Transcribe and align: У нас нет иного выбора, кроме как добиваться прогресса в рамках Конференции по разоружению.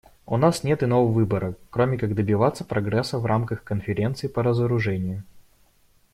У 0.25 0.35
нас 0.37 0.63
нет 0.63 0.81
иного 0.81 1.11
выбора, 1.11 1.53
кроме 1.69 1.95
как 1.95 2.15
добиваться 2.15 2.65
прогресса 2.65 3.19
в 3.19 3.25
рамках 3.27 3.63
Конференции 3.63 4.27
по 4.27 4.41
разоружению. 4.41 5.23